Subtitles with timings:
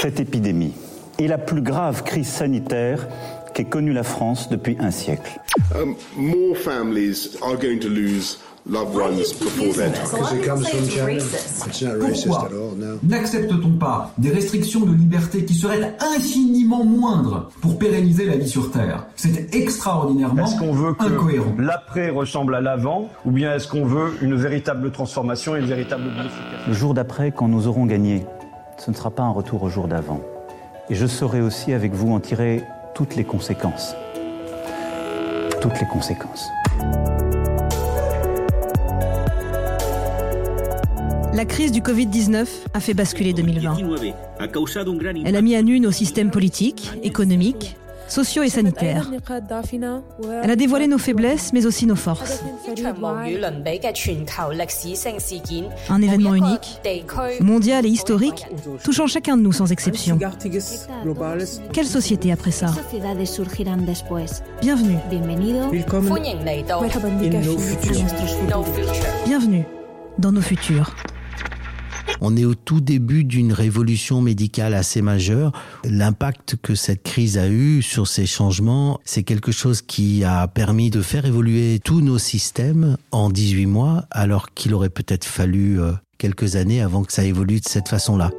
[0.00, 0.72] Cette épidémie
[1.18, 3.06] est la plus grave crise sanitaire
[3.52, 5.38] qu'ait connue la France depuis un siècle.
[5.74, 9.10] Um, more families are going to lose Pourquoi
[13.02, 18.70] n'accepte-t-on pas des restrictions de liberté qui seraient infiniment moindres pour pérenniser la vie sur
[18.70, 19.06] Terre?
[19.16, 24.12] C'est extraordinairement Est-ce qu'on veut que l'après ressemble à l'avant ou bien est-ce qu'on veut
[24.20, 26.68] une véritable transformation et une véritable modification?
[26.68, 28.24] Le jour d'après, quand nous aurons gagné,
[28.80, 30.20] ce ne sera pas un retour au jour d'avant.
[30.88, 32.62] Et je saurai aussi avec vous en tirer
[32.94, 33.94] toutes les conséquences.
[35.60, 36.48] Toutes les conséquences.
[41.34, 43.76] La crise du Covid-19 a fait basculer 2020.
[45.24, 47.76] Elle a mis à nu nos systèmes politiques, économiques,
[48.10, 49.10] sociaux et sanitaires.
[50.42, 52.42] Elle a dévoilé nos faiblesses, mais aussi nos forces.
[55.88, 56.80] Un événement unique,
[57.40, 58.46] mondial et historique,
[58.84, 60.18] touchant chacun de nous sans exception.
[61.72, 62.74] Quelle société après ça
[64.60, 64.98] Bienvenue.
[69.26, 69.64] Bienvenue
[70.18, 70.94] dans nos futurs.
[72.20, 75.52] On est au tout début d'une révolution médicale assez majeure.
[75.84, 80.90] L'impact que cette crise a eu sur ces changements, c'est quelque chose qui a permis
[80.90, 85.92] de faire évoluer tous nos systèmes en 18 mois, alors qu'il aurait peut-être fallu euh,
[86.18, 88.30] quelques années avant que ça évolue de cette façon-là.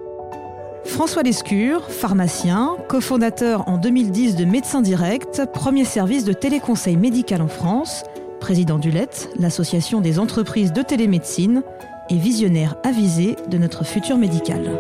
[0.86, 7.48] François Lescure, pharmacien, cofondateur en 2010 de Médecins Direct, premier service de téléconseil médical en
[7.48, 8.04] France,
[8.40, 11.64] président du LET, l'association des entreprises de télémédecine,
[12.12, 14.78] et visionnaire avisé de notre futur médical.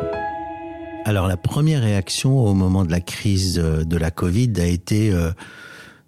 [1.05, 5.31] Alors la première réaction au moment de la crise de la Covid a été euh,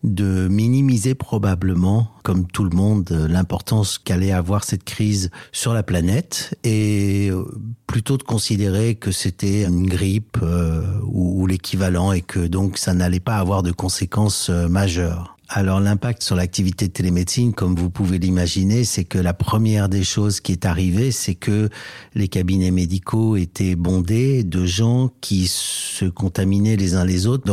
[0.04, 6.56] de minimiser probablement, comme tout le monde, l'importance qu'allait avoir cette crise sur la planète
[6.64, 7.46] et euh,
[7.88, 13.22] plutôt de considérer que c'était une grippe euh, ou, l'équivalent et que donc ça n'allait
[13.22, 15.33] pas avoir de conséquences majeures.
[15.56, 20.04] Alors l'impact sur l'activité de télémédecine, comme vous pouvez l'imaginer, c'est que la première des
[20.04, 21.70] choses qui est arrivée, c'est que
[22.16, 27.44] les cabinets médicaux étaient bondés de gens qui se contaminaient les uns les autres.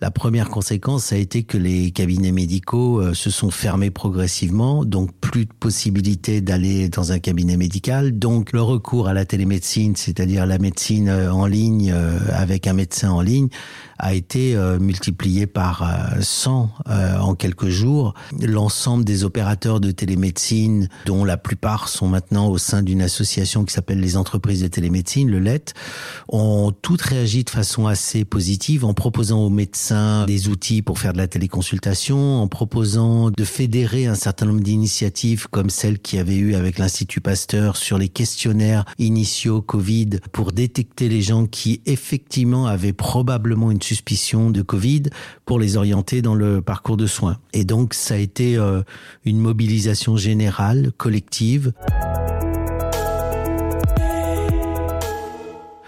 [0.00, 5.10] La première conséquence a été que les cabinets médicaux euh, se sont fermés progressivement, donc
[5.20, 10.44] plus de possibilité d'aller dans un cabinet médical, donc le recours à la télémédecine, c'est-à-dire
[10.44, 13.48] la médecine euh, en ligne euh, avec un médecin en ligne,
[13.98, 15.88] a été multiplié par
[16.20, 18.14] 100 euh, euh, en quelques jours.
[18.40, 23.72] L'ensemble des opérateurs de télémédecine, dont la plupart sont maintenant au sein d'une association qui
[23.72, 25.72] s'appelle les entreprises de télémédecine, le LET,
[26.28, 29.85] ont toutes réagi de façon assez positive en proposant aux médecins
[30.26, 35.48] des outils pour faire de la téléconsultation, en proposant de fédérer un certain nombre d'initiatives
[35.48, 41.08] comme celle qui avait eu avec l'Institut Pasteur sur les questionnaires initiaux Covid pour détecter
[41.08, 45.04] les gens qui effectivement avaient probablement une suspicion de Covid
[45.44, 47.38] pour les orienter dans le parcours de soins.
[47.52, 48.82] Et donc ça a été euh,
[49.24, 51.72] une mobilisation générale, collective.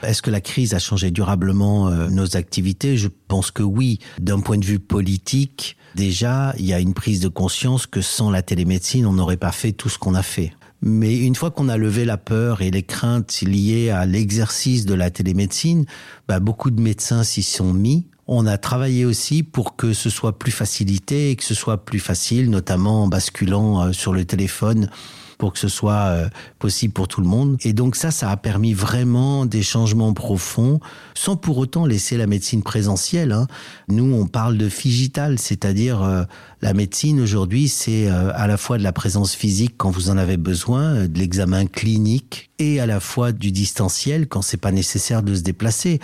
[0.08, 2.96] Est-ce que la crise a changé durablement euh, nos activités?
[2.96, 3.98] Je pense que oui.
[4.18, 8.30] D'un point de vue politique, déjà, il y a une prise de conscience que sans
[8.30, 10.54] la télémédecine, on n'aurait pas fait tout ce qu'on a fait.
[10.80, 14.94] Mais une fois qu'on a levé la peur et les craintes liées à l'exercice de
[14.94, 15.84] la télémédecine,
[16.26, 18.06] bah, beaucoup de médecins s'y sont mis.
[18.26, 22.00] On a travaillé aussi pour que ce soit plus facilité et que ce soit plus
[22.00, 24.88] facile, notamment en basculant euh, sur le téléphone
[25.38, 26.28] pour que ce soit euh,
[26.58, 27.56] possible pour tout le monde.
[27.62, 30.80] Et donc ça, ça a permis vraiment des changements profonds,
[31.14, 33.32] sans pour autant laisser la médecine présentielle.
[33.32, 33.46] Hein.
[33.88, 36.24] Nous, on parle de figital, c'est-à-dire euh,
[36.60, 40.18] la médecine aujourd'hui, c'est euh, à la fois de la présence physique quand vous en
[40.18, 45.22] avez besoin, de l'examen clinique, et à la fois du distanciel quand c'est pas nécessaire
[45.22, 46.00] de se déplacer.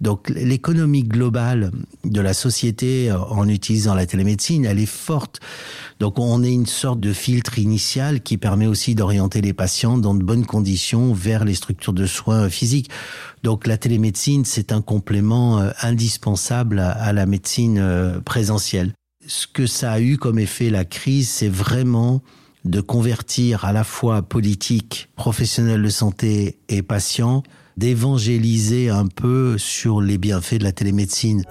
[0.00, 1.72] Donc l'économie globale
[2.04, 5.40] de la société en utilisant la télémédecine, elle est forte.
[5.98, 10.14] Donc on est une sorte de filtre initial qui permet aussi d'orienter les patients dans
[10.14, 12.90] de bonnes conditions vers les structures de soins physiques.
[13.42, 18.92] Donc la télémédecine, c'est un complément euh, indispensable à la médecine euh, présentielle.
[19.26, 22.22] Ce que ça a eu comme effet la crise, c'est vraiment
[22.66, 27.42] de convertir à la fois politique, professionnels de santé et patients,
[27.76, 31.44] d'évangéliser un peu sur les bienfaits de la télémédecine.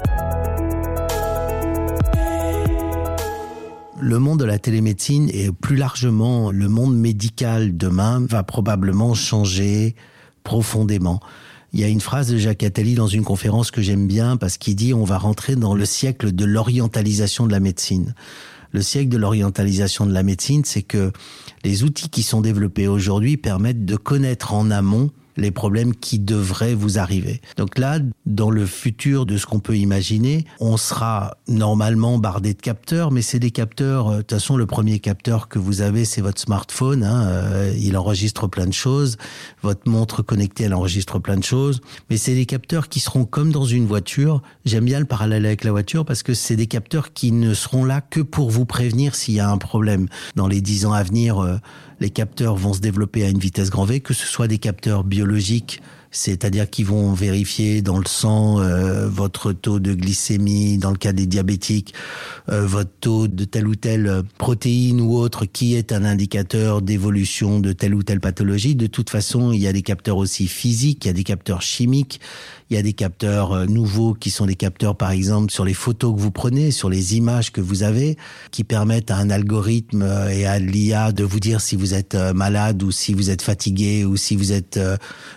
[4.06, 9.96] le monde de la télémédecine et plus largement le monde médical demain va probablement changer
[10.44, 11.22] profondément.
[11.74, 14.58] Il y a une phrase de Jacques Attali dans une conférence que j'aime bien parce
[14.58, 18.14] qu'il dit on va rentrer dans le siècle de l'orientalisation de la médecine.
[18.76, 21.14] Le siècle de l'orientalisation de la médecine, c'est que
[21.64, 26.76] les outils qui sont développés aujourd'hui permettent de connaître en amont les problèmes qui devraient
[26.76, 27.42] vous arriver.
[27.58, 32.62] Donc là, dans le futur de ce qu'on peut imaginer, on sera normalement bardé de
[32.62, 36.06] capteurs, mais c'est des capteurs, euh, de toute façon, le premier capteur que vous avez,
[36.06, 39.18] c'est votre smartphone, hein, euh, il enregistre plein de choses,
[39.62, 43.52] votre montre connectée, elle enregistre plein de choses, mais c'est des capteurs qui seront comme
[43.52, 44.42] dans une voiture.
[44.66, 47.86] J'aime bien le parallèle avec la voiture parce que c'est des capteurs qui ne seront
[47.86, 50.08] là que pour vous prévenir s'il y a un problème.
[50.36, 51.58] Dans les dix ans à venir, euh,
[52.00, 55.04] les capteurs vont se développer à une vitesse grand V, que ce soit des capteurs
[55.04, 55.82] biologiques, logique
[56.16, 61.12] c'est-à-dire qu'ils vont vérifier dans le sang euh, votre taux de glycémie, dans le cas
[61.12, 61.94] des diabétiques,
[62.50, 67.60] euh, votre taux de telle ou telle protéine ou autre qui est un indicateur d'évolution
[67.60, 68.76] de telle ou telle pathologie.
[68.76, 71.62] De toute façon, il y a des capteurs aussi physiques, il y a des capteurs
[71.62, 72.22] chimiques,
[72.70, 75.74] il y a des capteurs euh, nouveaux qui sont des capteurs, par exemple, sur les
[75.74, 78.18] photos que vous prenez, sur les images que vous avez,
[78.52, 82.82] qui permettent à un algorithme et à l'IA de vous dire si vous êtes malade
[82.84, 84.80] ou si vous êtes fatigué ou si vous êtes...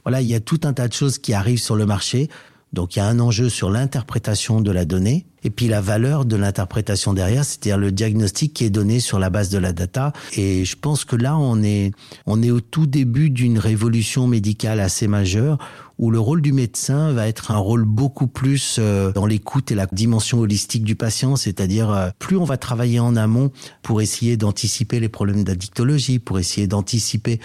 [0.04, 2.28] Voilà, il y a tout un un tas de choses qui arrivent sur le marché.
[2.72, 6.26] Donc il y a un enjeu sur l'interprétation de la donnée et puis la valeur
[6.26, 10.12] de l'interprétation derrière, c'est-à-dire le diagnostic qui est donné sur la base de la data.
[10.36, 11.92] Et je pense que là, on est,
[12.26, 15.58] on est au tout début d'une révolution médicale assez majeure
[15.98, 19.74] où le rôle du médecin va être un rôle beaucoup plus euh, dans l'écoute et
[19.74, 23.50] la dimension holistique du patient, c'est-à-dire euh, plus on va travailler en amont
[23.82, 27.40] pour essayer d'anticiper les problèmes d'addictologie, pour essayer d'anticiper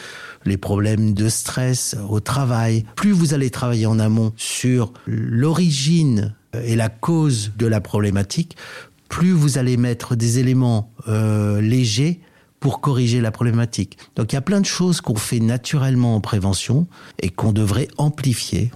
[0.46, 6.76] les problèmes de stress au travail, plus vous allez travailler en amont sur l'origine et
[6.76, 8.56] la cause de la problématique,
[9.10, 12.20] plus vous allez mettre des éléments euh, légers
[12.64, 13.98] pour corriger la problématique.
[14.16, 16.88] Donc il y a plein de choses qu'on fait naturellement en prévention
[17.20, 18.72] et qu'on devrait amplifier.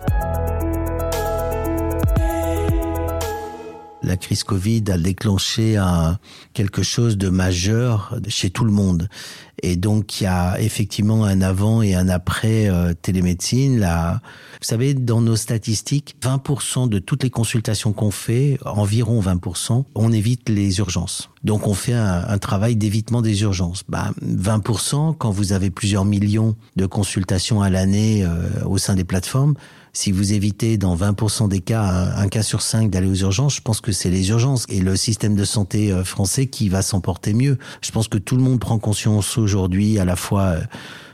[4.04, 5.78] la crise Covid a déclenché
[6.54, 9.10] quelque chose de majeur chez tout le monde.
[9.63, 13.80] Et donc, il y a effectivement un avant et un après euh, télémédecine.
[13.80, 14.21] Là,
[14.62, 20.12] vous savez, dans nos statistiques, 20% de toutes les consultations qu'on fait, environ 20%, on
[20.12, 21.30] évite les urgences.
[21.44, 23.83] Donc, on fait un, travail d'évitement des urgences.
[23.89, 29.04] Bah, 20%, quand vous avez plusieurs millions de consultations à l'année euh, au sein des
[29.04, 29.56] plateformes,
[29.98, 31.81] si vous évitez dans 20% des cas,
[32.15, 34.95] un, cas sur cinq d'aller aux urgences, je pense que c'est les urgences et le
[34.95, 37.57] système de santé euh, français qui va s'en porter mieux.
[37.81, 40.59] Je pense que tout le monde prend conscience aujourd'hui à la fois euh,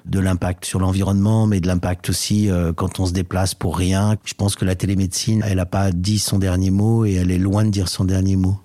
[0.06, 4.16] de l'impact sur l'environnement, mais de l'impact aussi euh, quand on se déplace pour rien.
[4.26, 7.38] Je pense que la télémédecine, elle n'a pas dit son dernier mot et elle est
[7.38, 8.58] loin de dire son dernier mot.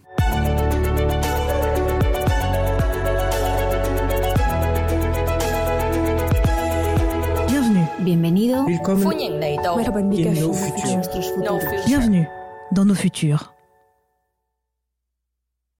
[11.86, 12.26] Bienvenue.
[12.72, 13.57] Dans nos futurs.